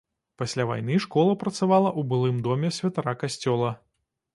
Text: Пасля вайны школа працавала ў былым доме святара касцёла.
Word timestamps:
Пасля 0.41 0.65
вайны 0.69 0.97
школа 1.05 1.37
працавала 1.45 1.91
ў 1.99 2.11
былым 2.15 2.43
доме 2.49 2.75
святара 2.83 3.19
касцёла. 3.23 3.71